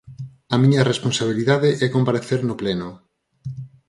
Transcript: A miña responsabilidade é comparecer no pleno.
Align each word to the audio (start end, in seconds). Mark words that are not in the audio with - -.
A 0.53 0.55
miña 0.61 0.87
responsabilidade 0.91 1.69
é 1.85 1.87
comparecer 1.95 2.39
no 2.45 2.55
pleno. 2.61 2.89